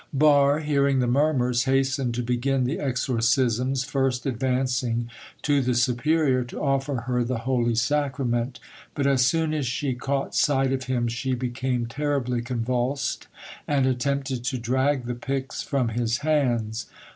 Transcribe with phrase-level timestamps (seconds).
[0.13, 5.11] Barre hearing the murmurs, hastened to begin the exorcisms, first advancing
[5.43, 8.59] to the superior to offer her the holy sacrament:
[8.95, 13.27] but as soon as she caught sight of him she became terribly convulsed,
[13.67, 16.87] and attempted to drag the pyx from his hands.